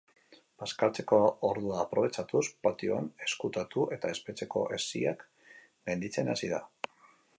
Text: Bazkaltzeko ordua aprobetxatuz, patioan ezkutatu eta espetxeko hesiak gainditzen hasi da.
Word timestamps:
Bazkaltzeko 0.61 1.17
ordua 1.49 1.75
aprobetxatuz, 1.81 2.41
patioan 2.67 3.09
ezkutatu 3.27 3.85
eta 3.99 4.15
espetxeko 4.15 4.65
hesiak 4.79 5.23
gainditzen 5.91 6.33
hasi 6.35 6.51
da. 6.57 6.63